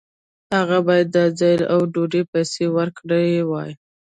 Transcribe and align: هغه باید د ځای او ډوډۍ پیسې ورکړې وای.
هغه 0.55 0.77
باید 0.87 1.07
د 1.15 1.17
ځای 1.39 1.55
او 1.73 1.79
ډوډۍ 1.93 2.23
پیسې 2.31 2.65
ورکړې 2.77 3.25
وای. 3.49 3.71